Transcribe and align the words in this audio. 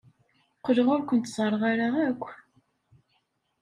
Qqleɣ 0.59 0.87
ur 0.93 1.01
kent-ẓerreɣ 1.03 1.61
ara 1.71 1.87
akk. 2.09 2.23